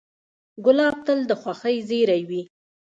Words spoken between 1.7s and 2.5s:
زېری وي.